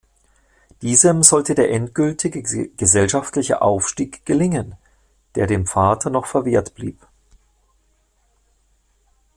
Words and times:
Diesem 0.81 1.21
sollte 1.21 1.53
der 1.53 1.69
endgültige 1.69 2.41
gesellschaftliche 2.69 3.61
Aufstieg 3.61 4.25
gelingen, 4.25 4.73
der 5.35 5.45
dem 5.45 5.67
Vater 5.67 6.09
noch 6.09 6.25
verwehrt 6.25 6.73
blieb. 6.73 6.97